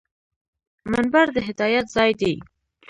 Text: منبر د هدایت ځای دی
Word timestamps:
منبر 0.91 1.25
د 1.35 1.37
هدایت 1.47 1.85
ځای 1.95 2.11
دی 2.21 2.33